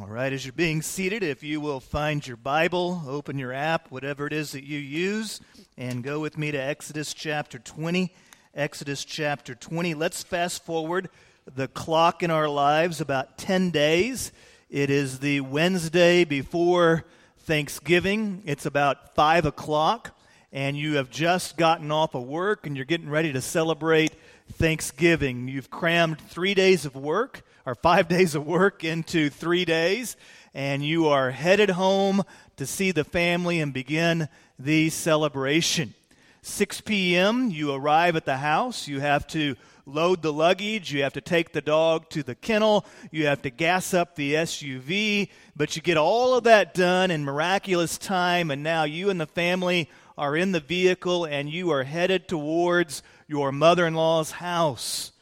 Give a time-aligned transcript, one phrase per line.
[0.00, 3.90] All right, as you're being seated, if you will find your Bible, open your app,
[3.90, 5.40] whatever it is that you use,
[5.76, 8.14] and go with me to Exodus chapter 20.
[8.54, 9.94] Exodus chapter 20.
[9.94, 11.08] Let's fast forward
[11.52, 14.30] the clock in our lives about 10 days.
[14.70, 17.04] It is the Wednesday before
[17.40, 18.44] Thanksgiving.
[18.46, 20.16] It's about 5 o'clock,
[20.52, 24.12] and you have just gotten off of work and you're getting ready to celebrate
[24.52, 25.48] Thanksgiving.
[25.48, 30.16] You've crammed three days of work or five days of work into three days,
[30.54, 32.22] and you are headed home
[32.56, 34.26] to see the family and begin
[34.58, 35.92] the celebration.
[36.40, 38.88] 6 p.m., you arrive at the house.
[38.88, 39.54] You have to
[39.84, 40.94] load the luggage.
[40.94, 42.86] You have to take the dog to the kennel.
[43.10, 45.28] You have to gas up the SUV.
[45.54, 49.26] But you get all of that done in miraculous time, and now you and the
[49.26, 55.12] family are in the vehicle and you are headed towards your mother in law's house.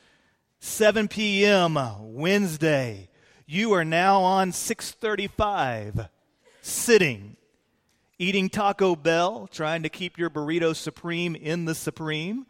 [0.67, 1.79] 7 p.m.
[2.01, 3.09] Wednesday.
[3.47, 6.09] You are now on 635,
[6.61, 7.37] sitting,
[8.19, 12.47] eating Taco Bell, trying to keep your burrito supreme in the supreme,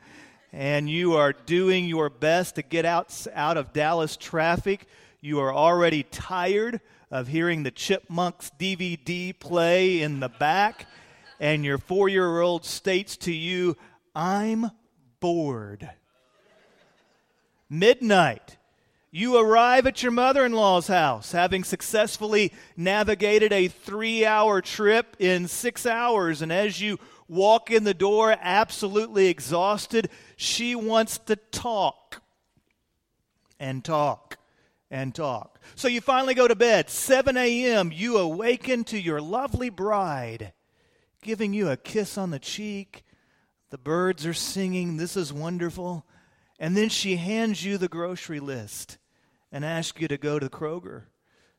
[0.50, 4.88] and you are doing your best to get out, out of Dallas traffic.
[5.20, 10.86] You are already tired of hearing the Chipmunks DVD play in the back,
[11.38, 13.76] and your four year old states to you,
[14.14, 14.70] I'm
[15.20, 15.90] bored
[17.68, 18.56] midnight.
[19.10, 25.16] You arrive at your mother in law's house, having successfully navigated a three hour trip
[25.18, 26.42] in six hours.
[26.42, 32.22] And as you walk in the door, absolutely exhausted, she wants to talk
[33.58, 34.38] and talk
[34.90, 35.60] and talk.
[35.74, 36.90] So you finally go to bed.
[36.90, 40.52] 7 a.m., you awaken to your lovely bride
[41.26, 43.04] giving you a kiss on the cheek.
[43.70, 44.96] The birds are singing.
[44.96, 46.05] This is wonderful.
[46.58, 48.98] And then she hands you the grocery list
[49.52, 51.02] and asks you to go to Kroger.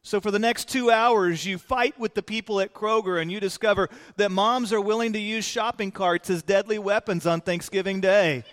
[0.01, 3.39] So, for the next two hours, you fight with the people at Kroger and you
[3.39, 8.43] discover that moms are willing to use shopping carts as deadly weapons on Thanksgiving Day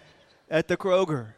[0.51, 1.35] at the Kroger.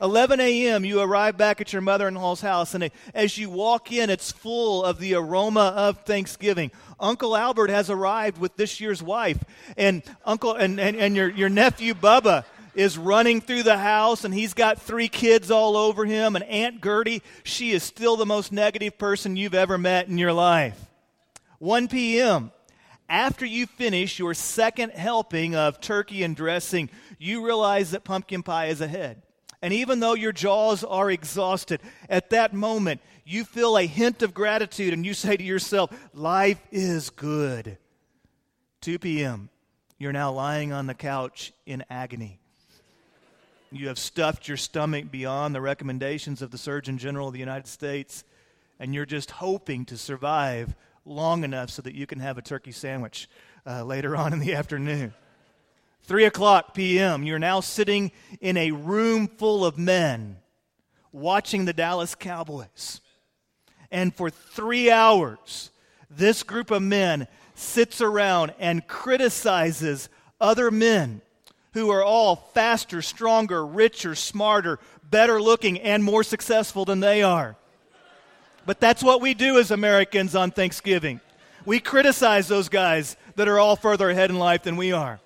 [0.00, 3.92] 11 a.m., you arrive back at your mother in law's house, and as you walk
[3.92, 6.72] in, it's full of the aroma of Thanksgiving.
[6.98, 9.38] Uncle Albert has arrived with this year's wife,
[9.76, 14.32] and Uncle and, and, and your, your nephew Bubba is running through the house and
[14.32, 16.36] he's got three kids all over him.
[16.36, 20.32] And Aunt Gertie, she is still the most negative person you've ever met in your
[20.32, 20.78] life.
[21.58, 22.50] 1 p.m.
[23.08, 26.88] After you finish your second helping of turkey and dressing,
[27.18, 29.22] you realize that pumpkin pie is ahead.
[29.60, 34.34] And even though your jaws are exhausted, at that moment, you feel a hint of
[34.34, 37.78] gratitude and you say to yourself, Life is good.
[38.80, 39.48] 2 p.m.,
[39.98, 42.41] you're now lying on the couch in agony.
[43.74, 47.66] You have stuffed your stomach beyond the recommendations of the Surgeon General of the United
[47.66, 48.22] States,
[48.78, 50.74] and you're just hoping to survive
[51.06, 53.30] long enough so that you can have a turkey sandwich
[53.66, 55.14] uh, later on in the afternoon.
[56.02, 58.12] 3 o'clock p.m., you're now sitting
[58.42, 60.36] in a room full of men
[61.10, 63.00] watching the Dallas Cowboys.
[63.90, 65.70] And for three hours,
[66.10, 71.22] this group of men sits around and criticizes other men
[71.72, 77.56] who are all faster, stronger, richer, smarter, better looking, and more successful than they are.
[78.66, 81.20] But that's what we do as Americans on Thanksgiving.
[81.64, 85.20] We criticize those guys that are all further ahead in life than we are.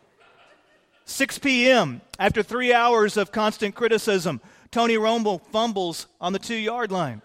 [1.04, 4.40] 6 p.m., after three hours of constant criticism,
[4.70, 7.22] Tony Romo fumbles on the two yard line.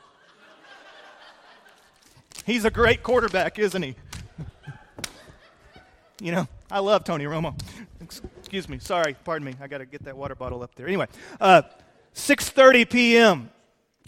[2.45, 3.95] He's a great quarterback, isn't he?
[6.21, 7.59] you know, I love Tony Romo.
[8.51, 8.79] Excuse me.
[8.79, 9.15] Sorry.
[9.23, 9.55] Pardon me.
[9.61, 10.85] I got to get that water bottle up there.
[10.85, 11.07] Anyway,
[11.39, 11.61] uh,
[12.13, 13.49] 6:30 p.m.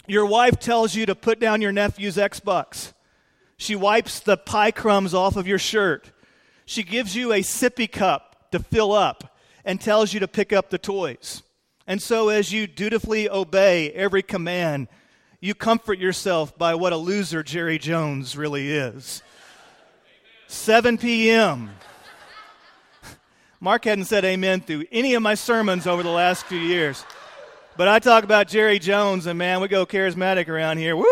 [0.06, 2.92] Your wife tells you to put down your nephew's Xbox.
[3.56, 6.12] She wipes the pie crumbs off of your shirt.
[6.66, 9.34] She gives you a sippy cup to fill up
[9.64, 11.42] and tells you to pick up the toys.
[11.86, 14.88] And so, as you dutifully obey every command,
[15.40, 19.22] you comfort yourself by what a loser Jerry Jones really is.
[20.48, 21.70] 7 p.m.
[23.64, 27.02] Mark hadn't said amen through any of my sermons over the last few years.
[27.78, 30.94] But I talk about Jerry Jones, and man, we go charismatic around here.
[30.94, 31.06] Woo!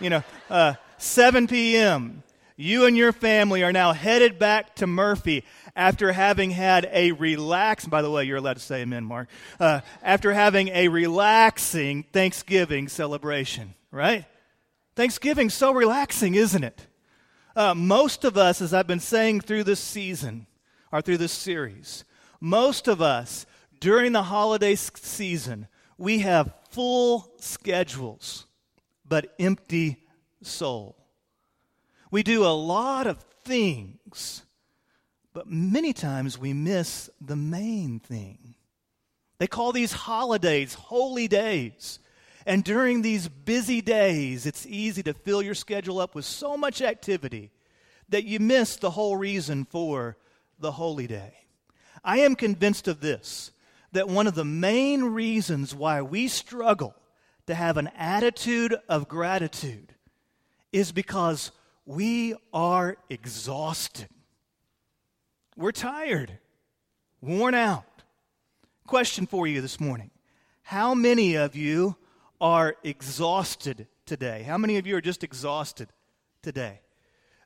[0.00, 2.24] You know, uh, 7 p.m.
[2.56, 5.44] You and your family are now headed back to Murphy
[5.76, 7.86] after having had a relax.
[7.86, 9.28] By the way, you're allowed to say amen, Mark.
[9.60, 14.24] Uh, after having a relaxing Thanksgiving celebration, right?
[14.96, 16.84] Thanksgiving's so relaxing, isn't it?
[17.54, 20.48] Uh, most of us, as I've been saying through this season,
[20.92, 22.04] or through this series.
[22.40, 23.46] Most of us,
[23.80, 25.68] during the holiday season,
[25.98, 28.46] we have full schedules,
[29.06, 30.04] but empty
[30.42, 30.96] soul.
[32.10, 34.44] We do a lot of things,
[35.32, 38.54] but many times we miss the main thing.
[39.38, 41.98] They call these holidays holy days.
[42.46, 46.80] And during these busy days, it's easy to fill your schedule up with so much
[46.80, 47.50] activity
[48.08, 50.16] that you miss the whole reason for
[50.58, 51.34] the holy day.
[52.04, 53.50] I am convinced of this
[53.92, 56.94] that one of the main reasons why we struggle
[57.46, 59.94] to have an attitude of gratitude
[60.72, 61.52] is because
[61.84, 64.08] we are exhausted.
[65.56, 66.38] We're tired,
[67.20, 67.84] worn out.
[68.86, 70.10] Question for you this morning
[70.62, 71.96] How many of you
[72.40, 74.42] are exhausted today?
[74.42, 75.88] How many of you are just exhausted
[76.42, 76.80] today?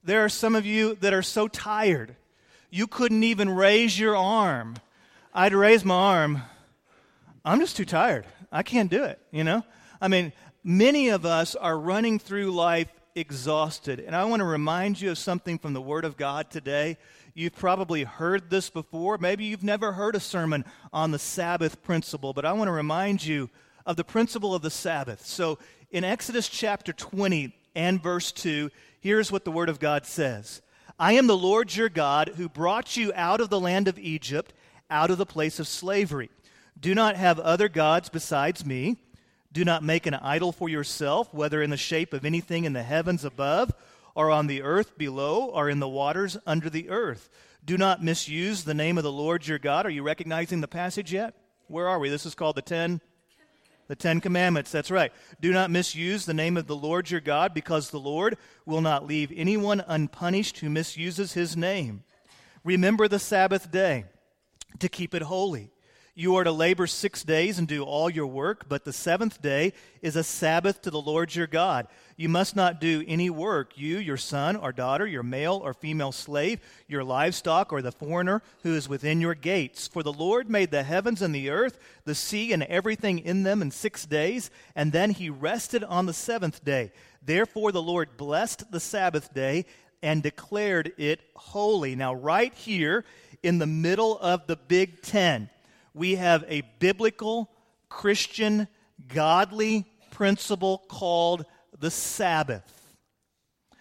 [0.02, 2.16] There are some of you that are so tired,
[2.70, 4.76] you couldn't even raise your arm.
[5.34, 6.42] I'd raise my arm.
[7.44, 8.26] I'm just too tired.
[8.52, 9.64] I can't do it, you know?
[10.00, 10.32] I mean,
[10.64, 14.00] many of us are running through life exhausted.
[14.00, 16.96] And I want to remind you of something from the Word of God today
[17.34, 19.18] You've probably heard this before.
[19.18, 23.24] Maybe you've never heard a sermon on the Sabbath principle, but I want to remind
[23.24, 23.50] you
[23.86, 25.24] of the principle of the Sabbath.
[25.24, 25.58] So
[25.90, 28.70] in Exodus chapter 20 and verse 2,
[29.00, 30.60] here's what the Word of God says
[31.00, 34.52] I am the Lord your God who brought you out of the land of Egypt,
[34.90, 36.28] out of the place of slavery.
[36.78, 38.98] Do not have other gods besides me.
[39.50, 42.82] Do not make an idol for yourself, whether in the shape of anything in the
[42.82, 43.72] heavens above
[44.14, 47.30] or on the earth below, or in the waters under the earth.
[47.64, 49.86] Do not misuse the name of the Lord your God.
[49.86, 51.34] Are you recognizing the passage yet?
[51.68, 52.10] Where are we?
[52.10, 53.00] This is called the Ten.
[53.90, 55.12] The Ten Commandments, that's right.
[55.40, 59.04] Do not misuse the name of the Lord your God, because the Lord will not
[59.04, 62.04] leave anyone unpunished who misuses his name.
[62.62, 64.04] Remember the Sabbath day
[64.78, 65.72] to keep it holy.
[66.14, 69.72] You are to labor six days and do all your work, but the seventh day
[70.02, 71.86] is a Sabbath to the Lord your God.
[72.16, 76.10] You must not do any work, you, your son or daughter, your male or female
[76.10, 79.86] slave, your livestock, or the foreigner who is within your gates.
[79.86, 83.62] For the Lord made the heavens and the earth, the sea, and everything in them
[83.62, 86.90] in six days, and then he rested on the seventh day.
[87.22, 89.64] Therefore, the Lord blessed the Sabbath day
[90.02, 91.94] and declared it holy.
[91.94, 93.04] Now, right here
[93.42, 95.48] in the middle of the Big Ten,
[95.94, 97.50] we have a biblical,
[97.88, 98.68] Christian,
[99.08, 101.44] godly principle called
[101.78, 102.94] the Sabbath.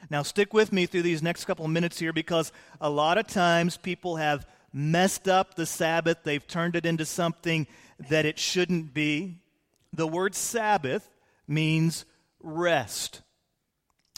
[0.09, 2.51] Now, stick with me through these next couple of minutes here because
[2.81, 6.19] a lot of times people have messed up the Sabbath.
[6.23, 7.67] They've turned it into something
[8.09, 9.41] that it shouldn't be.
[9.93, 11.07] The word Sabbath
[11.47, 12.05] means
[12.39, 13.21] rest.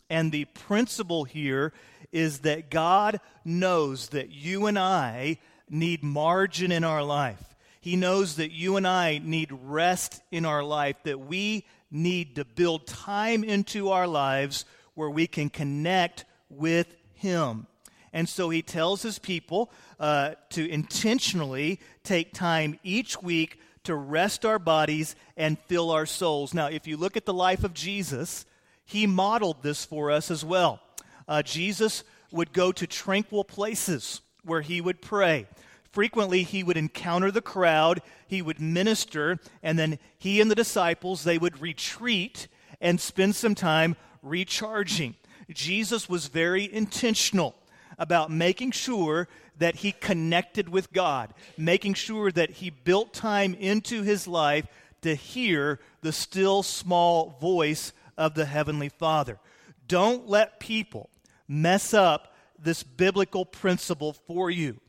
[0.10, 1.74] And the principle here
[2.12, 5.40] is that God knows that you and I
[5.70, 7.51] need margin in our life.
[7.82, 12.46] He knows that you and I need rest in our life, that we need to
[12.46, 17.68] build time into our lives where we can connect with Him.
[18.14, 24.46] And so he tells his people uh, to intentionally take time each week to rest
[24.46, 26.54] our bodies and fill our souls.
[26.54, 28.46] Now, if you look at the life of Jesus,
[28.86, 30.80] he modeled this for us as well.
[31.28, 35.48] Uh, Jesus would go to tranquil places where he would pray.
[35.92, 41.24] Frequently, he would encounter the crowd, he would minister, and then he and the disciples,
[41.24, 42.48] they would retreat
[42.80, 45.16] and spend some time recharging.
[45.50, 47.56] Jesus was very intentional
[48.00, 49.28] about making sure
[49.58, 54.66] that he connected with God, making sure that he built time into his life
[55.02, 59.40] to hear the still small voice of the Heavenly Father.
[59.88, 61.10] Don't let people
[61.48, 64.80] mess up this biblical principle for you.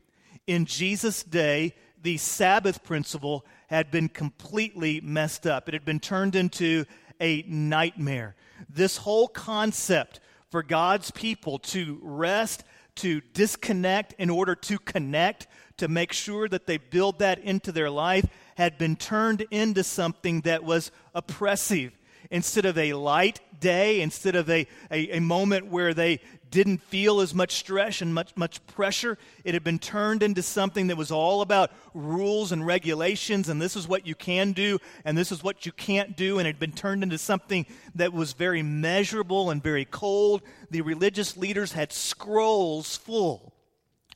[0.45, 5.67] In Jesus' day, the Sabbath principle had been completely messed up.
[5.67, 6.85] It had been turned into
[7.21, 8.35] a nightmare.
[8.69, 10.19] This whole concept
[10.49, 12.63] for God's people to rest,
[12.95, 15.47] to disconnect in order to connect,
[15.77, 20.41] to make sure that they build that into their life, had been turned into something
[20.41, 21.97] that was oppressive.
[22.29, 26.19] Instead of a light day, instead of a, a, a moment where they
[26.53, 29.17] didn't feel as much stress and much, much pressure.
[29.43, 33.75] It had been turned into something that was all about rules and regulations, and this
[33.75, 36.59] is what you can do, and this is what you can't do, and it had
[36.59, 40.43] been turned into something that was very measurable and very cold.
[40.69, 43.51] The religious leaders had scrolls full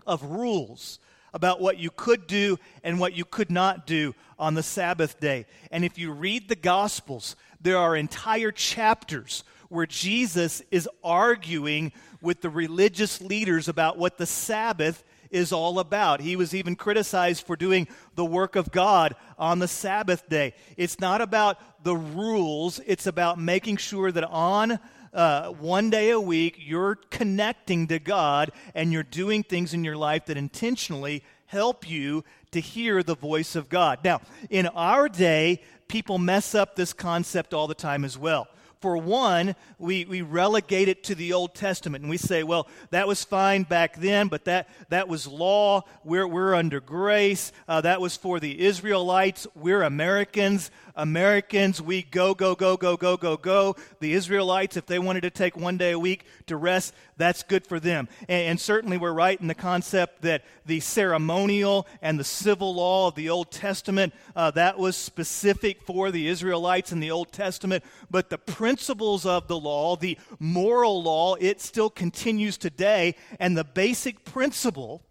[0.05, 0.99] of rules
[1.33, 5.47] about what you could do and what you could not do on the Sabbath day.
[5.71, 12.41] And if you read the Gospels, there are entire chapters where Jesus is arguing with
[12.41, 16.21] the religious leaders about what the Sabbath is all about.
[16.21, 20.53] He was even criticized for doing the work of God on the Sabbath day.
[20.77, 24.79] It's not about the rules, it's about making sure that on
[25.13, 29.97] uh, one day a week you're connecting to God and you're doing things in your
[29.97, 33.99] life that intentionally help you to hear the voice of God.
[34.03, 38.47] Now, in our day, people mess up this concept all the time as well
[38.79, 43.07] for one, we, we relegate it to the Old Testament and we say, well, that
[43.07, 45.83] was fine back then, but that, that was law.
[46.03, 47.51] We're, we're under grace.
[47.67, 49.47] Uh, that was for the Israelites.
[49.55, 50.71] We're Americans.
[50.97, 53.75] Americans, we go, go, go, go, go, go, go.
[53.99, 57.65] The Israelites, if they wanted to take one day a week to rest, that's good
[57.65, 58.09] for them.
[58.27, 63.07] And, and certainly we're right in the concept that the ceremonial and the civil law
[63.07, 67.83] of the Old Testament, uh, that was specific for the Israelites in the Old Testament.
[68.09, 73.15] But the principles of the law, the moral law, it still continues today.
[73.39, 75.03] And the basic principle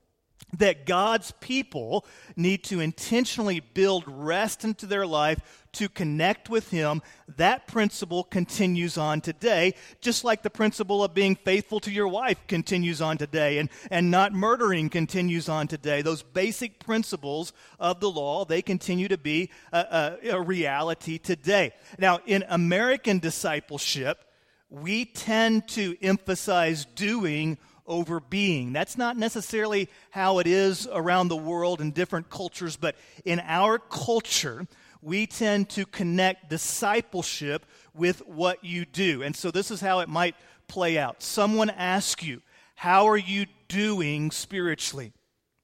[0.59, 7.03] that God's people need to intentionally build rest into their life to connect with Him,
[7.37, 12.39] that principle continues on today, just like the principle of being faithful to your wife
[12.47, 16.03] continues on today and, and not murdering continues on today.
[16.03, 21.73] Those basic principles of the law, they continue to be a, a, a reality today.
[21.99, 24.25] Now, in American discipleship,
[24.69, 28.73] we tend to emphasize doing over being.
[28.73, 33.79] That's not necessarily how it is around the world in different cultures, but in our
[33.79, 34.67] culture,
[35.03, 39.23] we tend to connect discipleship with what you do.
[39.23, 40.35] And so this is how it might
[40.69, 41.23] play out.
[41.23, 42.43] Someone asks you,
[42.75, 45.13] How are you doing spiritually?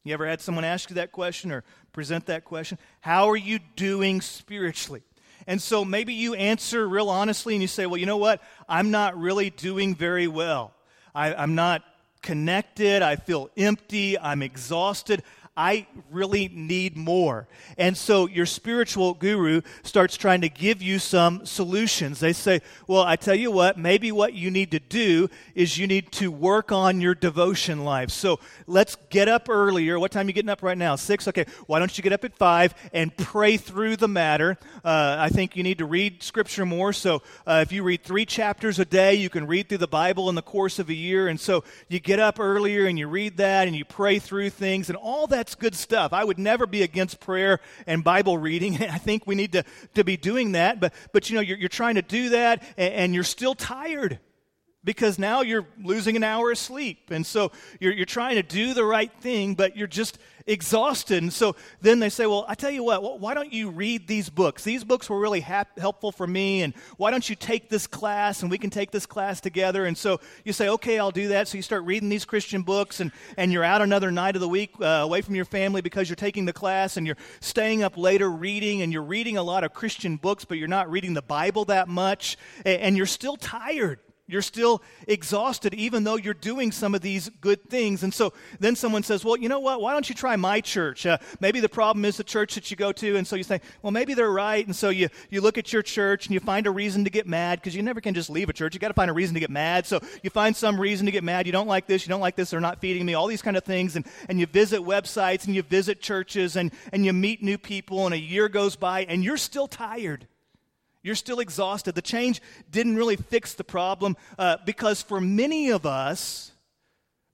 [0.05, 1.63] You ever had someone ask you that question or
[1.93, 2.79] present that question?
[3.01, 5.03] How are you doing spiritually?
[5.47, 8.43] And so maybe you answer real honestly and you say, Well, you know what?
[8.69, 10.75] I'm not really doing very well.
[11.15, 11.83] I, am not
[12.23, 13.03] connected.
[13.03, 14.19] I feel empty.
[14.19, 15.23] I'm exhausted.
[15.55, 17.47] I really need more.
[17.77, 22.21] And so your spiritual guru starts trying to give you some solutions.
[22.21, 25.87] They say, Well, I tell you what, maybe what you need to do is you
[25.87, 28.09] need to work on your devotion life.
[28.09, 29.99] So let's get up earlier.
[29.99, 30.97] What time are you getting up right now?
[30.97, 31.29] Six?
[31.29, 31.45] Okay.
[31.67, 34.57] Why don't you get up at five and pray through the matter?
[34.83, 36.95] Uh, I think you need to read scripture more.
[36.95, 40.31] So uh, if you read three chapters a day, you can read through the Bible
[40.31, 41.29] in the course of a year.
[41.29, 44.89] And so you get up earlier and you read that and you pray through things
[44.89, 46.13] and all that that's good stuff.
[46.13, 48.77] I would never be against prayer and Bible reading.
[48.81, 50.79] I think we need to, to be doing that.
[50.79, 54.21] But, but you know, you're, you're trying to do that and, and you're still tired
[54.85, 57.11] because now you're losing an hour of sleep.
[57.11, 61.23] And so you're, you're trying to do the right thing, but you're just exhausted.
[61.23, 64.29] And so then they say, Well, I tell you what, why don't you read these
[64.29, 64.65] books?
[64.65, 66.63] These books were really helpful for me.
[66.63, 69.85] And why don't you take this class and we can take this class together?
[69.85, 71.49] And so you say, Okay, I'll do that.
[71.49, 74.49] So you start reading these Christian books and, and you're out another night of the
[74.49, 77.97] week uh, away from your family because you're taking the class and you're staying up
[77.97, 81.23] later reading and you're reading a lot of Christian books, but you're not reading the
[81.23, 82.37] Bible that much.
[82.65, 84.01] and, and you're still tired.
[84.33, 88.03] You're still exhausted, even though you're doing some of these good things.
[88.03, 89.81] And so then someone says, Well, you know what?
[89.81, 91.05] Why don't you try my church?
[91.07, 93.17] Uh, maybe the problem is the church that you go to.
[93.17, 94.65] And so you say, Well, maybe they're right.
[94.65, 97.27] And so you, you look at your church and you find a reason to get
[97.27, 98.75] mad because you never can just leave a church.
[98.75, 99.87] You got to find a reason to get mad.
[99.87, 101.47] So you find some reason to get mad.
[101.47, 102.07] You don't like this.
[102.07, 102.51] You don't like this.
[102.51, 103.15] They're not feeding me.
[103.15, 103.97] All these kind of things.
[103.97, 108.07] And, and you visit websites and you visit churches and, and you meet new people.
[108.07, 110.27] And a year goes by and you're still tired.
[111.03, 111.95] You're still exhausted.
[111.95, 112.41] The change
[112.71, 116.53] didn't really fix the problem uh, because for many of us,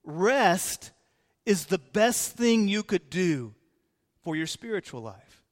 [0.03, 0.91] rest
[1.45, 3.53] is the best thing you could do
[4.23, 5.43] for your spiritual life.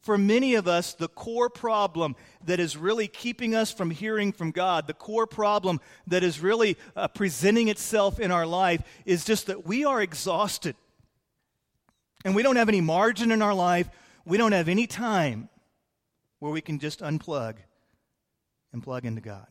[0.00, 2.16] For many of us, the core problem
[2.46, 6.78] that is really keeping us from hearing from God, the core problem that is really
[6.96, 10.76] uh, presenting itself in our life, is just that we are exhausted.
[12.24, 13.90] And we don't have any margin in our life.
[14.24, 15.50] We don't have any time
[16.38, 17.56] where we can just unplug
[18.72, 19.46] and plug into God.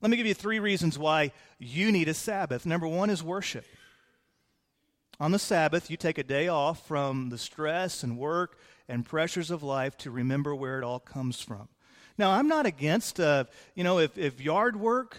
[0.00, 2.66] Let me give you three reasons why you need a Sabbath.
[2.66, 3.64] Number one is worship.
[5.20, 9.50] On the Sabbath, you take a day off from the stress and work and pressures
[9.50, 11.68] of life to remember where it all comes from.
[12.18, 15.16] Now, I'm not against, uh, you know, if, if yard work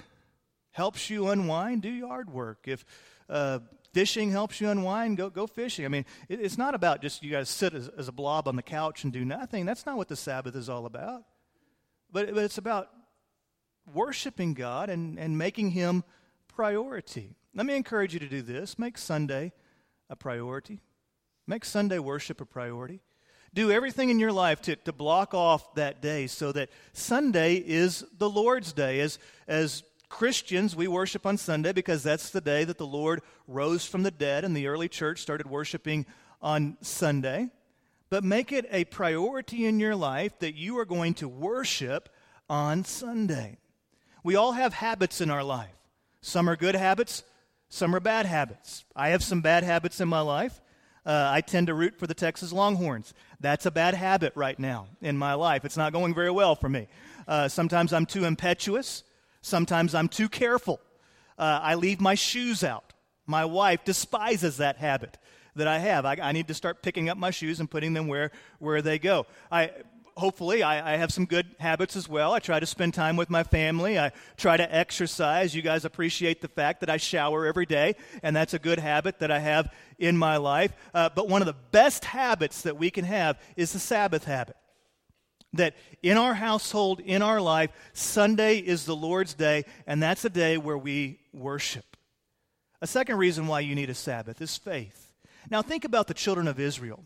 [0.71, 2.59] helps you unwind, do yard work.
[2.65, 2.85] If
[3.29, 3.59] uh,
[3.95, 5.85] fishing helps you unwind, go, go fishing.
[5.85, 8.57] I mean, it, it's not about just you guys sit as, as, a blob on
[8.57, 9.65] the couch and do nothing.
[9.65, 11.23] That's not what the Sabbath is all about.
[12.11, 12.89] But, but it's about
[13.93, 16.03] worshiping God and, and making Him
[16.49, 17.37] priority.
[17.53, 18.77] Let me encourage you to do this.
[18.77, 19.53] Make Sunday
[20.09, 20.81] a priority,
[21.47, 22.99] make Sunday worship a priority.
[23.53, 28.03] Do everything in your life to, to block off that day so that Sunday is
[28.17, 28.99] the Lord's day.
[28.99, 33.85] As, as Christians, we worship on Sunday because that's the day that the Lord rose
[33.85, 36.05] from the dead, and the early church started worshiping
[36.41, 37.49] on Sunday.
[38.09, 42.09] But make it a priority in your life that you are going to worship
[42.49, 43.57] on Sunday.
[44.23, 45.75] We all have habits in our life.
[46.21, 47.23] Some are good habits,
[47.69, 48.85] some are bad habits.
[48.95, 50.61] I have some bad habits in my life.
[51.05, 53.13] Uh, I tend to root for the Texas Longhorns.
[53.39, 55.65] That's a bad habit right now in my life.
[55.65, 56.87] It's not going very well for me.
[57.27, 59.03] Uh, sometimes I'm too impetuous.
[59.45, 60.79] Sometimes I'm too careful.
[61.37, 62.93] Uh, I leave my shoes out.
[63.27, 65.19] My wife despises that habit
[65.55, 66.03] that I have.
[66.03, 68.97] I, I, need to start picking up my shoes and putting them where, where they
[68.97, 69.27] go.
[69.51, 69.69] I,
[70.17, 72.33] hopefully, I, I, have some good habits as well.
[72.33, 73.99] I try to spend time with my family.
[73.99, 75.53] I try to exercise.
[75.53, 79.19] You guys appreciate the fact that I shower every day, and that's a good habit
[79.19, 80.73] that I have in my life.
[80.91, 84.55] Uh, but one of the best habits that we can have is the Sabbath habit.
[85.55, 90.29] That in our household, in our life, Sunday is the Lord's day, and that's a
[90.29, 91.97] day where we worship.
[92.81, 95.11] A second reason why you need a Sabbath is faith.
[95.49, 97.03] Now, think about the children of Israel.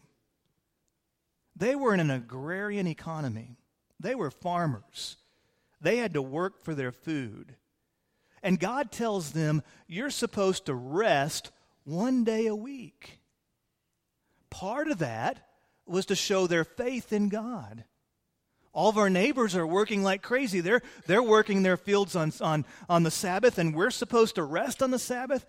[1.56, 3.58] They were in an agrarian economy,
[4.00, 5.18] they were farmers.
[5.82, 7.56] They had to work for their food.
[8.44, 11.51] And God tells them, You're supposed to rest
[11.86, 13.20] one day a week.
[14.50, 15.48] Part of that
[15.86, 17.84] was to show their faith in God.
[18.71, 20.59] All of our neighbors are working like crazy.
[20.59, 24.83] They're, they're working their fields on, on, on the Sabbath, and we're supposed to rest
[24.83, 25.45] on the Sabbath?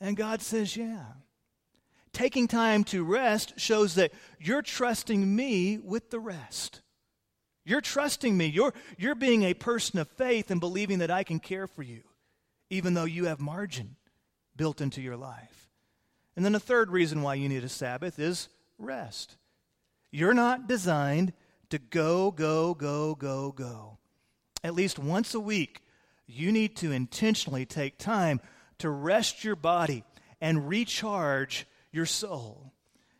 [0.00, 1.04] And God says, Yeah
[2.14, 6.80] taking time to rest shows that you're trusting me with the rest.
[7.66, 8.46] You're trusting me.
[8.46, 12.02] You're, you're being a person of faith and believing that I can care for you,
[12.70, 13.96] even though you have margin
[14.56, 15.68] built into your life.
[16.36, 19.36] And then a third reason why you need a Sabbath is rest.
[20.10, 21.32] You're not designed
[21.74, 23.98] to go, go, go, go, go.
[24.62, 25.82] At least once a week,
[26.24, 28.40] you need to intentionally take time
[28.78, 30.04] to rest your body
[30.40, 32.72] and recharge your soul.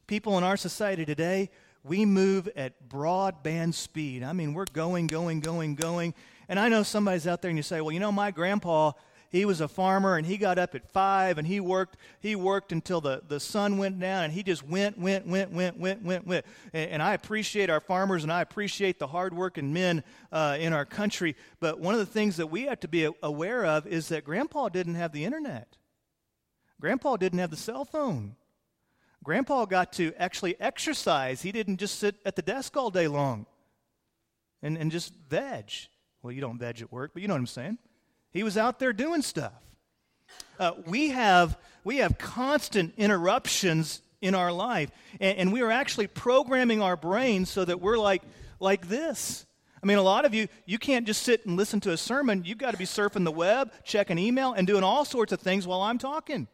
[0.06, 1.50] People in our society today,
[1.82, 4.22] we move at broadband speed.
[4.22, 6.14] I mean, we're going, going, going, going.
[6.48, 8.92] And I know somebody's out there and you say, well, you know, my grandpa,
[9.34, 12.70] he was a farmer and he got up at five and he worked he worked
[12.70, 16.24] until the, the sun went down and he just went went went went went went
[16.24, 20.72] went and, and i appreciate our farmers and i appreciate the hardworking men uh, in
[20.72, 24.08] our country but one of the things that we have to be aware of is
[24.08, 25.78] that grandpa didn't have the internet
[26.80, 28.36] grandpa didn't have the cell phone
[29.24, 31.40] Grandpa got to actually exercise.
[31.40, 33.46] He didn't just sit at the desk all day long
[34.62, 35.70] and, and just veg.
[36.22, 37.78] Well, you don't veg at work, but you know what I'm saying.
[38.34, 39.52] He was out there doing stuff.
[40.58, 46.08] Uh, we, have, we have constant interruptions in our life, and, and we are actually
[46.08, 48.22] programming our brains so that we're like,
[48.60, 49.46] like this.
[49.82, 52.42] I mean, a lot of you, you can't just sit and listen to a sermon.
[52.44, 55.66] You've got to be surfing the web, checking email, and doing all sorts of things
[55.66, 56.48] while I'm talking.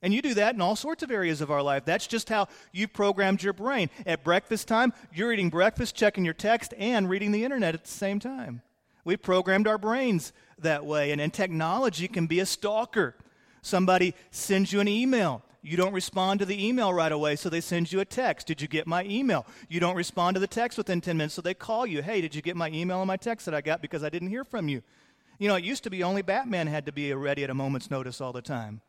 [0.00, 1.84] And you do that in all sorts of areas of our life.
[1.84, 3.90] That's just how you've programmed your brain.
[4.04, 7.90] At breakfast time, you're eating breakfast, checking your text, and reading the internet at the
[7.90, 8.62] same time.
[9.04, 11.10] We programmed our brains that way.
[11.10, 13.14] And, and technology can be a stalker.
[13.62, 15.42] Somebody sends you an email.
[15.64, 18.48] You don't respond to the email right away, so they send you a text.
[18.48, 19.46] Did you get my email?
[19.68, 22.02] You don't respond to the text within 10 minutes, so they call you.
[22.02, 24.28] Hey, did you get my email and my text that I got because I didn't
[24.28, 24.82] hear from you?
[25.38, 27.90] You know, it used to be only Batman had to be ready at a moment's
[27.90, 28.80] notice all the time.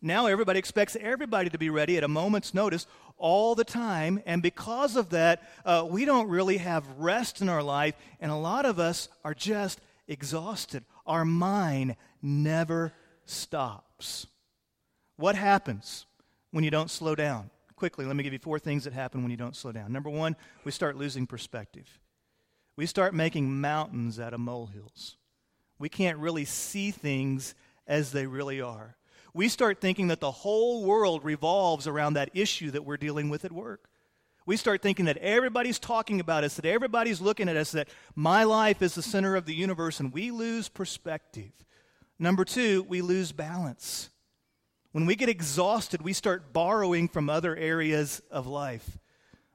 [0.00, 4.22] Now everybody expects everybody to be ready at a moment's notice all the time.
[4.26, 7.94] And because of that, uh, we don't really have rest in our life.
[8.20, 10.84] And a lot of us are just exhausted.
[11.04, 12.92] Our mind never
[13.24, 14.28] stops.
[15.16, 16.06] What happens
[16.52, 17.50] when you don't slow down?
[17.74, 19.92] Quickly, let me give you four things that happen when you don't slow down.
[19.92, 21.98] Number one, we start losing perspective.
[22.76, 25.16] We start making mountains out of molehills.
[25.80, 27.56] We can't really see things
[27.86, 28.97] as they really are
[29.34, 33.44] we start thinking that the whole world revolves around that issue that we're dealing with
[33.44, 33.88] at work.
[34.46, 38.44] We start thinking that everybody's talking about us, that everybody's looking at us, that my
[38.44, 41.52] life is the center of the universe, and we lose perspective.
[42.18, 44.08] Number two, we lose balance.
[44.92, 48.98] When we get exhausted, we start borrowing from other areas of life.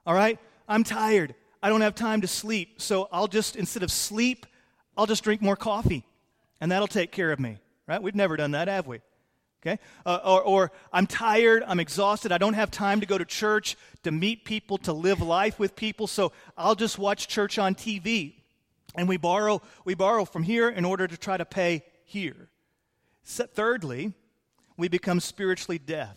[0.06, 0.38] All right?
[0.68, 1.34] I'm tired.
[1.62, 2.80] I don't have time to sleep.
[2.80, 4.46] So I'll just, instead of sleep,
[4.96, 6.06] I'll just drink more coffee.
[6.62, 7.58] And that'll take care of me.
[7.88, 8.02] Right?
[8.02, 9.02] We've never done that, have we?
[9.64, 9.80] Okay?
[10.06, 13.78] Uh, or, or I'm tired, I'm exhausted, I don't have time to go to church,
[14.04, 18.34] to meet people, to live life with people, so I'll just watch church on TV.
[18.96, 22.50] And we borrow, we borrow from here in order to try to pay here.
[23.24, 24.14] So, thirdly,
[24.78, 26.16] we become spiritually deaf.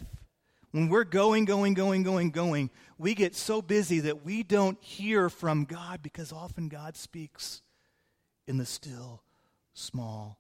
[0.73, 5.31] When we're going, going, going, going, going, we get so busy that we don't hear
[5.31, 7.63] from God because often God speaks
[8.47, 9.23] in the still,
[9.73, 10.39] small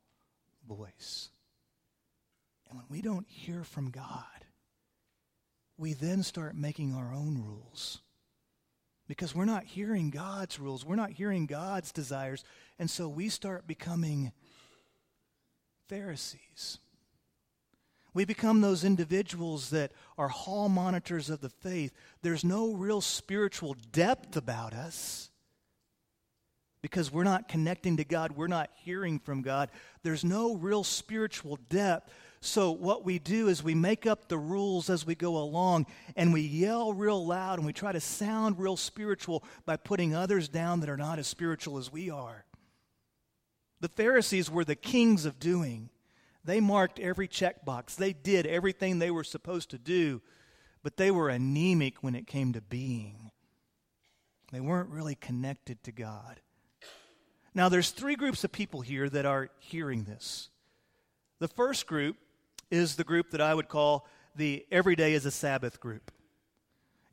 [0.69, 1.31] voice.
[2.68, 4.24] And when we don't hear from God,
[5.76, 8.00] we then start making our own rules.
[9.09, 12.42] Because we're not hearing God's rules, we're not hearing God's desires,
[12.79, 14.33] and so we start becoming
[15.88, 16.79] Pharisees.
[18.12, 21.92] We become those individuals that are hall monitors of the faith.
[22.22, 25.31] There's no real spiritual depth about us
[26.81, 29.70] because we're not connecting to God, we're not hearing from God.
[30.02, 32.11] There's no real spiritual depth.
[32.46, 36.32] So, what we do is we make up the rules as we go along and
[36.32, 40.78] we yell real loud and we try to sound real spiritual by putting others down
[40.80, 42.44] that are not as spiritual as we are.
[43.80, 45.90] The Pharisees were the kings of doing.
[46.44, 50.22] They marked every checkbox, they did everything they were supposed to do,
[50.85, 53.32] but they were anemic when it came to being.
[54.52, 56.40] They weren't really connected to God.
[57.56, 60.48] Now, there's three groups of people here that are hearing this.
[61.40, 62.16] The first group
[62.70, 66.11] is the group that I would call the every day is a Sabbath group.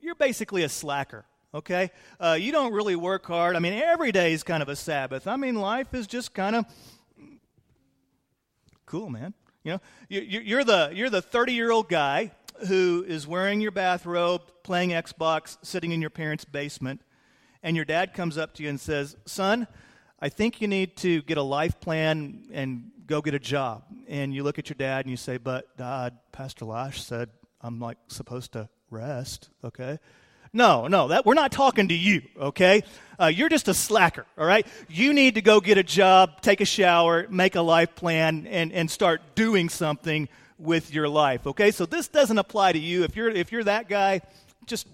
[0.01, 1.91] You're basically a slacker, okay?
[2.19, 3.55] Uh, you don't really work hard.
[3.55, 5.27] I mean, every day is kind of a Sabbath.
[5.27, 6.65] I mean, life is just kind of
[8.85, 9.33] cool, man.
[9.63, 12.31] You know, you're the you're the 30 year old guy
[12.67, 17.01] who is wearing your bathrobe, playing Xbox, sitting in your parents' basement,
[17.61, 19.67] and your dad comes up to you and says, "Son,
[20.23, 23.83] I think you need to get a life plan and go get a job.
[24.07, 27.81] And you look at your dad and you say, But Dad, Pastor Lash said I'm
[27.81, 29.99] like supposed to rest, okay?
[30.53, 32.83] No, no, that we're not talking to you, okay?
[33.19, 34.65] Uh, you're just a slacker, all right?
[34.87, 38.71] You need to go get a job, take a shower, make a life plan, and,
[38.71, 41.71] and start doing something with your life, okay?
[41.71, 43.03] So this doesn't apply to you.
[43.03, 44.21] If you're if you're that guy,
[44.67, 44.87] just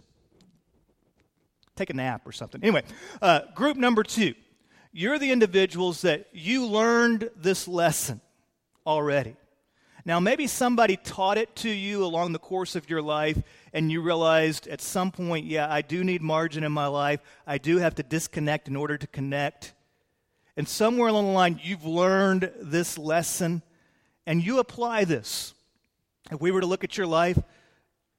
[1.75, 2.63] take a nap or something.
[2.63, 2.81] Anyway,
[3.21, 4.33] uh, group number two
[4.91, 8.21] you're the individuals that you learned this lesson
[8.85, 9.35] already.
[10.05, 13.37] Now, maybe somebody taught it to you along the course of your life,
[13.73, 17.19] and you realized at some point, yeah, I do need margin in my life.
[17.45, 19.73] I do have to disconnect in order to connect.
[20.57, 23.61] And somewhere along the line, you've learned this lesson,
[24.25, 25.53] and you apply this.
[26.31, 27.37] If we were to look at your life,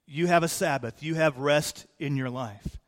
[0.06, 2.79] you have a Sabbath, you have rest in your life.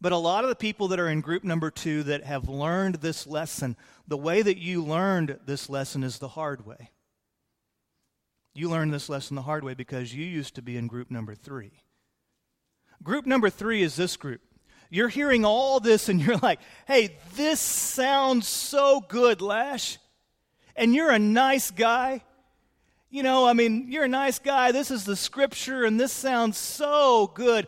[0.00, 2.96] But a lot of the people that are in group number two that have learned
[2.96, 6.90] this lesson, the way that you learned this lesson is the hard way.
[8.54, 11.34] You learned this lesson the hard way because you used to be in group number
[11.34, 11.82] three.
[13.02, 14.40] Group number three is this group.
[14.90, 19.98] You're hearing all this and you're like, hey, this sounds so good, Lash.
[20.76, 22.22] And you're a nice guy.
[23.10, 24.70] You know, I mean, you're a nice guy.
[24.70, 27.66] This is the scripture and this sounds so good.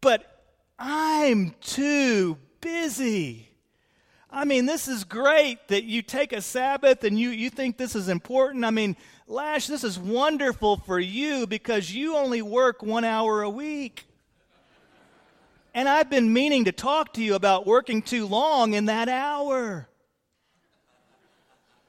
[0.00, 0.35] But
[0.78, 3.48] I'm too busy.
[4.30, 7.94] I mean, this is great that you take a Sabbath and you, you think this
[7.94, 8.64] is important.
[8.64, 13.50] I mean, Lash, this is wonderful for you because you only work one hour a
[13.50, 14.04] week.
[15.74, 19.88] And I've been meaning to talk to you about working too long in that hour.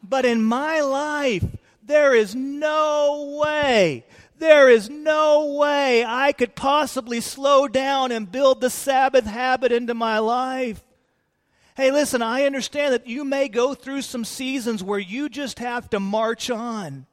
[0.02, 1.46] But in my life,
[1.84, 4.06] there is no way
[4.40, 9.94] there is no way I could possibly slow down and build the Sabbath habit into
[9.94, 10.84] my life.
[11.76, 15.90] Hey, listen, I understand that you may go through some seasons where you just have
[15.92, 17.06] to march on.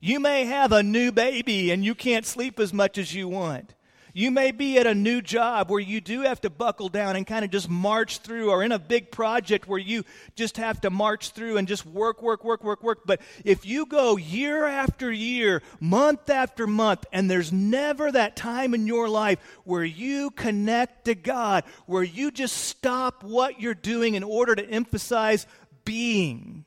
[0.00, 3.74] You may have a new baby and you can't sleep as much as you want.
[4.14, 7.26] You may be at a new job where you do have to buckle down and
[7.26, 10.04] kind of just march through, or in a big project where you
[10.36, 13.00] just have to march through and just work, work, work, work, work.
[13.06, 18.74] But if you go year after year, month after month, and there's never that time
[18.74, 24.14] in your life where you connect to God, where you just stop what you're doing
[24.14, 25.46] in order to emphasize
[25.84, 26.64] being,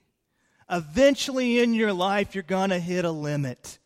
[0.69, 3.77] eventually in your life, you're going to hit a limit.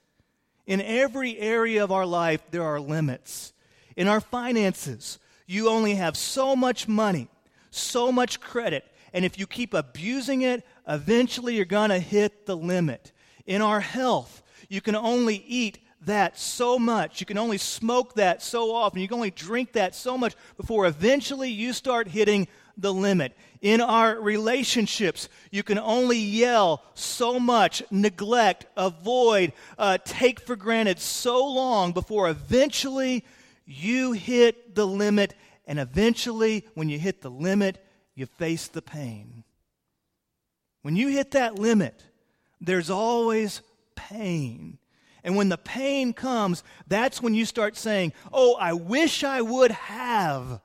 [0.69, 3.53] In every area of our life, there are limits.
[3.97, 7.27] In our finances, you only have so much money,
[7.71, 12.55] so much credit, and if you keep abusing it, eventually you're going to hit the
[12.55, 13.11] limit.
[13.47, 17.19] In our health, you can only eat that so much.
[17.19, 19.01] You can only smoke that so often.
[19.01, 23.35] You can only drink that so much before eventually you start hitting the limit.
[23.61, 30.99] In our relationships, you can only yell so much, neglect, avoid, uh, take for granted
[30.99, 33.25] so long before eventually
[33.65, 35.35] you hit the limit.
[35.67, 37.83] And eventually, when you hit the limit,
[38.15, 39.43] you face the pain.
[40.81, 42.01] When you hit that limit,
[42.61, 43.61] there's always
[43.95, 44.77] pain.
[45.23, 49.71] And when the pain comes, that's when you start saying, Oh, I wish I would
[49.71, 50.61] have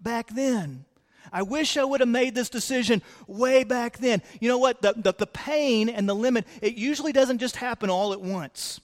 [0.00, 0.84] back then.
[1.32, 4.22] I wish I would have made this decision way back then.
[4.40, 4.80] You know what?
[4.80, 8.80] The, the, the, pain and the limit, it usually doesn't just happen all at once.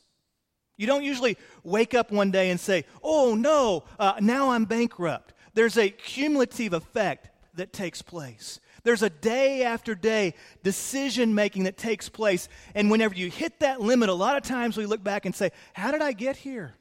[0.77, 5.33] You don't usually wake up one day and say, oh no, uh, now I'm bankrupt.
[5.55, 8.59] There's a cumulative effect that takes place.
[8.85, 12.49] There's a day after day decision making that takes place.
[12.75, 15.51] And whenever you hit that limit, a lot of times we look back and say,
[15.73, 16.75] How did I get here?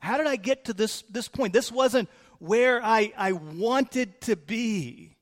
[0.00, 1.52] How did I get to this, this point?
[1.52, 5.16] This wasn't where I, I wanted to be.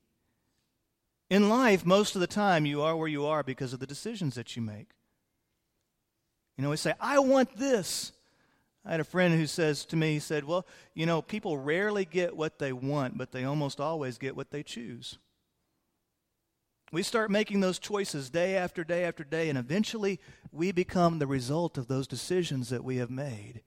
[1.30, 4.34] In life, most of the time, you are where you are because of the decisions
[4.34, 4.90] that you make.
[6.58, 8.12] You know, we say, I want this.
[8.84, 12.04] I had a friend who says to me, he said, Well, you know, people rarely
[12.04, 15.18] get what they want, but they almost always get what they choose.
[16.92, 20.20] We start making those choices day after day after day, and eventually
[20.52, 23.62] we become the result of those decisions that we have made.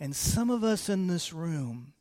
[0.00, 1.92] And some of us in this room,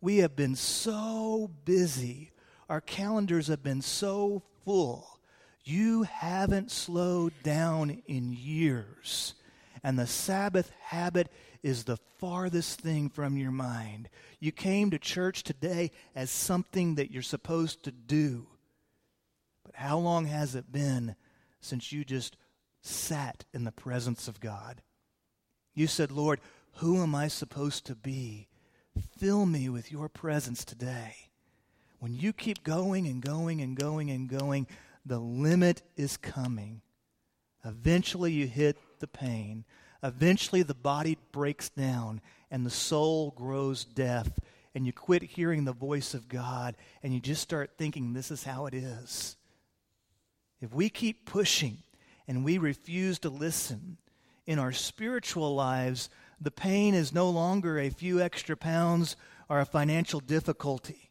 [0.00, 2.30] we have been so busy,
[2.68, 5.18] our calendars have been so full,
[5.64, 9.34] you haven't slowed down in years.
[9.82, 11.32] And the Sabbath habit
[11.64, 14.08] is the farthest thing from your mind.
[14.38, 18.46] You came to church today as something that you're supposed to do.
[19.70, 21.14] But how long has it been
[21.60, 22.36] since you just
[22.80, 24.82] sat in the presence of God?
[25.74, 26.40] You said, Lord,
[26.76, 28.48] who am I supposed to be?
[29.18, 31.14] Fill me with your presence today.
[32.00, 34.66] When you keep going and going and going and going,
[35.06, 36.82] the limit is coming.
[37.64, 39.64] Eventually, you hit the pain.
[40.02, 44.28] Eventually, the body breaks down and the soul grows deaf,
[44.74, 48.42] and you quit hearing the voice of God and you just start thinking, this is
[48.42, 49.36] how it is.
[50.60, 51.78] If we keep pushing
[52.28, 53.96] and we refuse to listen,
[54.46, 59.16] in our spiritual lives, the pain is no longer a few extra pounds
[59.48, 61.10] or a financial difficulty.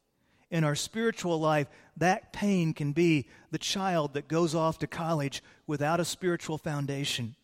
[0.52, 5.44] In our spiritual life, that pain can be the child that goes off to college
[5.68, 7.36] without a spiritual foundation.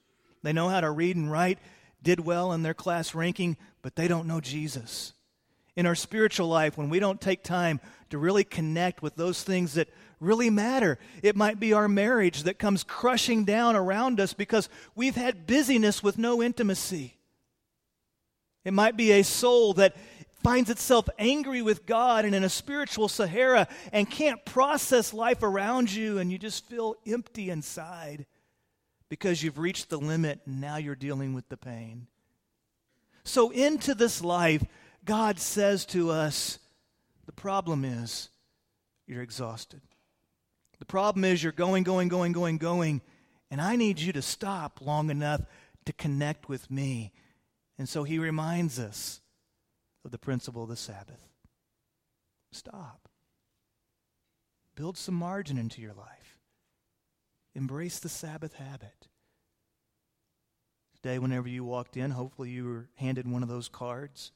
[0.43, 1.59] They know how to read and write,
[2.01, 5.13] did well in their class ranking, but they don't know Jesus.
[5.75, 9.73] In our spiritual life, when we don't take time to really connect with those things
[9.73, 9.89] that
[10.19, 10.97] really matter.
[11.21, 16.01] It might be our marriage that comes crushing down around us because we've had busyness
[16.01, 17.17] with no intimacy.
[18.63, 19.95] It might be a soul that
[20.43, 25.91] finds itself angry with God and in a spiritual Sahara and can't process life around
[25.91, 28.25] you, and you just feel empty inside
[29.09, 32.07] because you've reached the limit and now you're dealing with the pain.
[33.23, 34.63] So, into this life,
[35.03, 36.59] God says to us,
[37.25, 38.29] the problem is
[39.07, 39.81] you're exhausted.
[40.79, 43.01] The problem is you're going, going, going, going, going,
[43.49, 45.41] and I need you to stop long enough
[45.85, 47.11] to connect with me.
[47.77, 49.21] And so he reminds us
[50.03, 51.21] of the principle of the Sabbath.
[52.51, 53.09] Stop.
[54.75, 56.39] Build some margin into your life.
[57.53, 59.07] Embrace the Sabbath habit.
[60.95, 64.31] Today, whenever you walked in, hopefully you were handed one of those cards.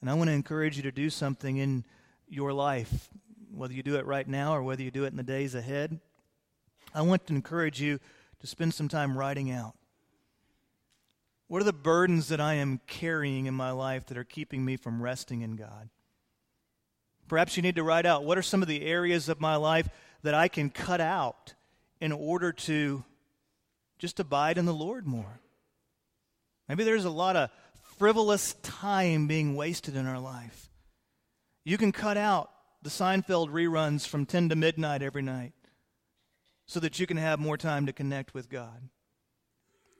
[0.00, 1.84] And I want to encourage you to do something in
[2.28, 3.08] your life
[3.56, 6.00] whether you do it right now or whether you do it in the days ahead,
[6.94, 7.98] I want to encourage you
[8.40, 9.74] to spend some time writing out.
[11.48, 14.76] What are the burdens that I am carrying in my life that are keeping me
[14.76, 15.88] from resting in God?
[17.28, 19.88] Perhaps you need to write out what are some of the areas of my life
[20.22, 21.54] that I can cut out
[22.00, 23.04] in order to
[23.98, 25.40] just abide in the Lord more.
[26.68, 27.50] Maybe there's a lot of
[27.98, 30.68] frivolous time being wasted in our life.
[31.64, 32.50] You can cut out
[32.84, 35.54] the Seinfeld reruns from 10 to midnight every night
[36.66, 38.90] so that you can have more time to connect with God.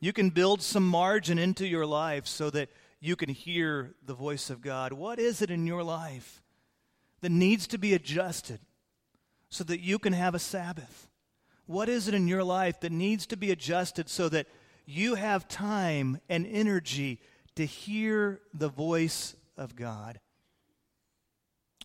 [0.00, 2.68] You can build some margin into your life so that
[3.00, 4.92] you can hear the voice of God.
[4.92, 6.42] What is it in your life
[7.22, 8.60] that needs to be adjusted
[9.48, 11.08] so that you can have a Sabbath?
[11.64, 14.46] What is it in your life that needs to be adjusted so that
[14.84, 17.18] you have time and energy
[17.54, 20.20] to hear the voice of God?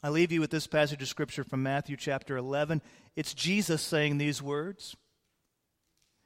[0.02, 2.82] I leave you with this passage of Scripture from Matthew chapter 11.
[3.18, 4.96] It's Jesus saying these words.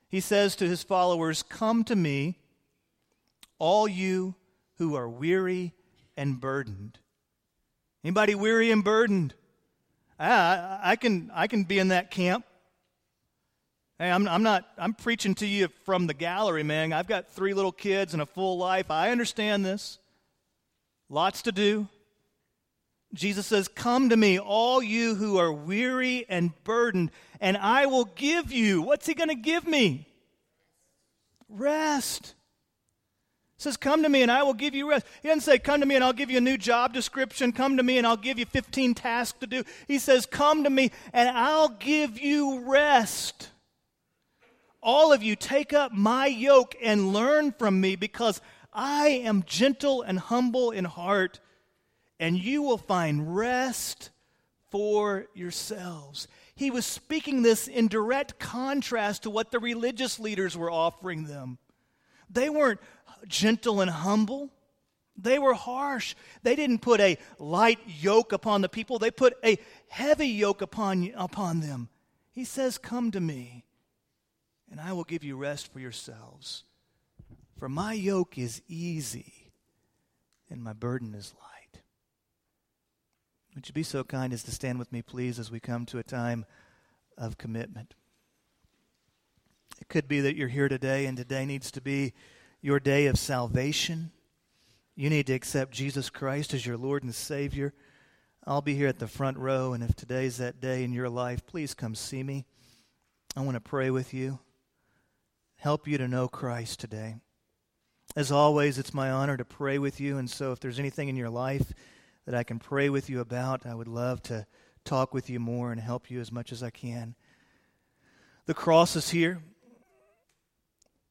[0.09, 2.37] He says to his followers, Come to me,
[3.57, 4.35] all you
[4.77, 5.73] who are weary
[6.15, 6.99] and burdened.
[8.03, 9.33] Anybody weary and burdened?
[10.19, 12.45] I, I, can, I can be in that camp.
[13.97, 16.93] Hey, I'm, I'm not, I'm preaching to you from the gallery, man.
[16.93, 18.91] I've got three little kids and a full life.
[18.91, 19.97] I understand this.
[21.09, 21.87] Lots to do.
[23.13, 28.05] Jesus says, Come to me, all you who are weary and burdened, and I will
[28.05, 28.81] give you.
[28.81, 30.07] What's he going to give me?
[31.47, 32.33] Rest.
[33.57, 35.05] says, Come to me and I will give you rest.
[35.21, 37.51] He doesn't say, Come to me and I'll give you a new job description.
[37.51, 39.63] Come to me and I'll give you 15 tasks to do.
[39.87, 43.49] He says, Come to me and I'll give you rest.
[44.81, 48.41] All of you, take up my yoke and learn from me because
[48.73, 51.39] I am gentle and humble in heart,
[52.23, 54.09] and you will find rest
[54.71, 56.29] for yourselves.
[56.55, 61.57] He was speaking this in direct contrast to what the religious leaders were offering them.
[62.29, 62.79] They weren't
[63.27, 64.51] gentle and humble.
[65.17, 66.15] They were harsh.
[66.43, 69.59] They didn't put a light yoke upon the people, they put a
[69.89, 71.89] heavy yoke upon, upon them.
[72.31, 73.65] He says, Come to me,
[74.71, 76.63] and I will give you rest for yourselves.
[77.57, 79.51] For my yoke is easy,
[80.49, 81.52] and my burden is light.
[83.55, 85.99] Would you be so kind as to stand with me, please, as we come to
[85.99, 86.45] a time
[87.17, 87.93] of commitment?
[89.79, 92.13] It could be that you're here today, and today needs to be
[92.61, 94.11] your day of salvation.
[94.95, 97.73] You need to accept Jesus Christ as your Lord and Savior.
[98.45, 101.45] I'll be here at the front row, and if today's that day in your life,
[101.45, 102.45] please come see me.
[103.35, 104.39] I want to pray with you,
[105.57, 107.17] help you to know Christ today.
[108.15, 111.15] As always, it's my honor to pray with you, and so if there's anything in
[111.15, 111.71] your life
[112.25, 114.45] that I can pray with you about, I would love to
[114.85, 117.15] talk with you more and help you as much as I can.
[118.45, 119.39] The cross is here.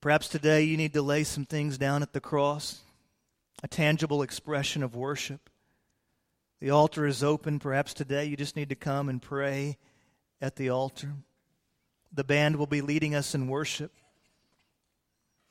[0.01, 2.81] Perhaps today you need to lay some things down at the cross,
[3.63, 5.49] a tangible expression of worship.
[6.61, 7.59] The altar is open.
[7.59, 9.79] Perhaps today you just need to come and pray
[10.41, 11.13] at the altar.
[12.13, 13.93] The band will be leading us in worship.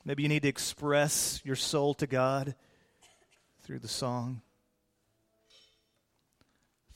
[0.04, 2.56] Maybe you need to express your soul to God
[3.64, 4.42] through the song.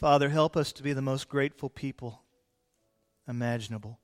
[0.05, 2.21] Father, help us to be the most grateful people
[3.27, 3.97] imaginable.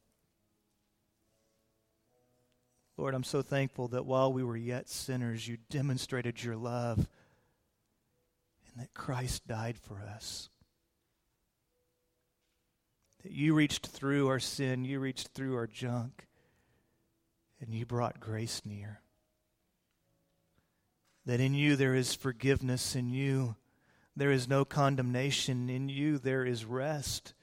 [2.98, 8.82] Lord, I'm so thankful that while we were yet sinners, you demonstrated your love and
[8.82, 10.50] that Christ died for us.
[13.22, 16.26] That you reached through our sin, you reached through our junk,
[17.60, 19.02] and you brought grace near.
[21.28, 23.56] That in you there is forgiveness, in you
[24.22, 27.34] there is no condemnation, in you there is rest.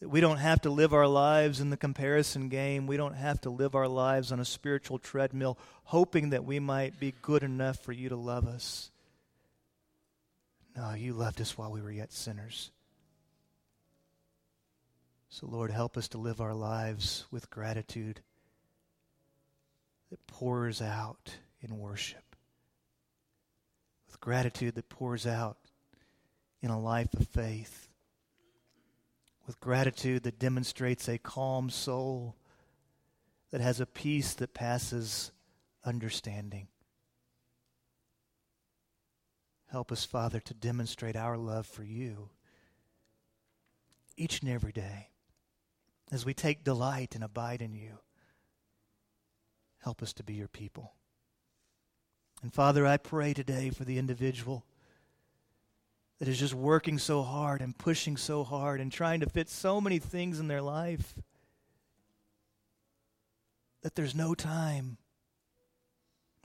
[0.00, 2.88] That we don't have to live our lives in the comparison game.
[2.88, 6.98] We don't have to live our lives on a spiritual treadmill, hoping that we might
[6.98, 8.90] be good enough for you to love us.
[10.76, 12.72] No, you loved us while we were yet sinners.
[15.28, 18.22] So, Lord, help us to live our lives with gratitude
[20.10, 22.33] that pours out in worship,
[24.24, 25.58] gratitude that pours out
[26.62, 27.90] in a life of faith
[29.46, 32.34] with gratitude that demonstrates a calm soul
[33.50, 35.30] that has a peace that passes
[35.84, 36.68] understanding.
[39.70, 42.30] Help us, Father, to demonstrate our love for you
[44.16, 45.10] each and every day
[46.10, 47.98] as we take delight and abide in you.
[49.80, 50.94] Help us to be your people.
[52.42, 54.64] And Father, I pray today for the individual
[56.18, 59.80] that is just working so hard and pushing so hard and trying to fit so
[59.80, 61.14] many things in their life
[63.82, 64.96] that there's no time.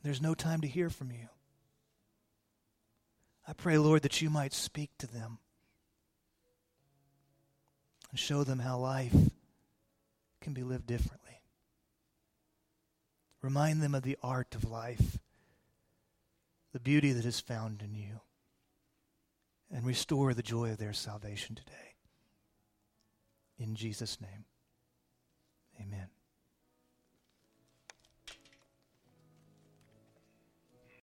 [0.04, 1.28] There's no time to hear from you.
[3.48, 5.40] I pray, Lord, that you might speak to them
[8.12, 9.16] and show them how life
[10.42, 11.42] can be lived differently.
[13.42, 15.18] Remind them of the art of life,
[16.74, 18.20] the beauty that is found in you
[19.72, 21.96] and restore the joy of their salvation today.
[23.58, 24.46] In Jesus' name,
[25.82, 26.08] amen.